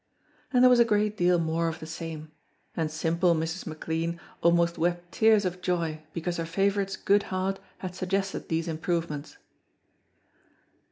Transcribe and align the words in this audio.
And 0.51 0.63
there 0.63 0.69
was 0.71 0.79
a 0.79 0.83
great 0.83 1.15
deal 1.15 1.37
more 1.37 1.67
of 1.67 1.79
the 1.79 1.85
same, 1.85 2.31
and 2.75 2.89
simple 2.89 3.35
Mrs. 3.35 3.67
McLean 3.67 4.19
almost 4.41 4.79
wept 4.79 5.11
tears 5.11 5.45
of 5.45 5.61
joy 5.61 6.01
because 6.11 6.37
her 6.37 6.45
favorite's 6.47 6.95
good 6.95 7.21
heart 7.29 7.59
had 7.77 7.93
suggested 7.93 8.49
these 8.49 8.67
improvements. 8.67 9.37